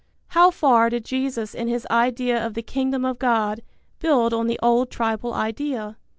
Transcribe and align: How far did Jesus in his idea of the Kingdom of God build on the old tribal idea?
How 0.29 0.49
far 0.49 0.89
did 0.89 1.05
Jesus 1.05 1.53
in 1.53 1.67
his 1.67 1.85
idea 1.91 2.43
of 2.43 2.55
the 2.55 2.63
Kingdom 2.63 3.05
of 3.05 3.19
God 3.19 3.61
build 3.99 4.33
on 4.33 4.47
the 4.47 4.57
old 4.63 4.89
tribal 4.89 5.31
idea? 5.35 5.95